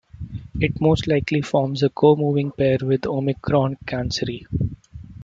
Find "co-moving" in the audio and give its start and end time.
1.89-2.53